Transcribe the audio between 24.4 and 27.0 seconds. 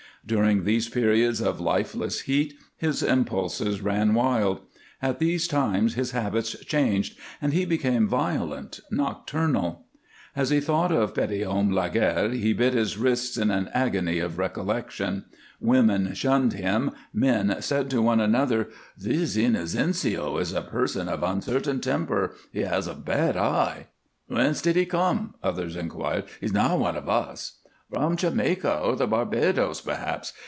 did he come?" others inquired. "He is not one